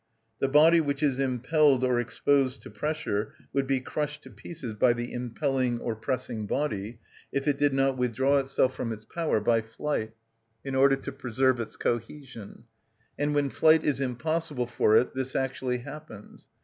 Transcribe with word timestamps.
The 0.39 0.47
body 0.47 0.81
which 0.81 1.03
is 1.03 1.19
impelled 1.19 1.83
or 1.83 1.99
exposed 1.99 2.63
to 2.63 2.71
pressure 2.71 3.35
would 3.53 3.67
be 3.67 3.79
crushed 3.79 4.23
to 4.23 4.31
pieces 4.31 4.73
by 4.73 4.93
the 4.93 5.13
impelling 5.13 5.79
or 5.79 5.95
pressing 5.95 6.47
body 6.47 6.97
if 7.31 7.47
it 7.47 7.59
did 7.59 7.71
not 7.71 7.97
withdraw 7.99 8.39
itself 8.39 8.73
from 8.73 8.91
its 8.91 9.05
power 9.05 9.39
by 9.39 9.61
flight, 9.61 10.13
in 10.65 10.73
order 10.73 10.95
to 10.95 11.11
preserve 11.11 11.59
its 11.59 11.75
cohesion; 11.75 12.63
and 13.19 13.35
when 13.35 13.51
flight 13.51 13.83
is 13.83 14.01
impossible 14.01 14.65
for 14.65 14.95
it 14.95 15.13
this 15.13 15.35
actually 15.35 15.77
happens. 15.77 16.47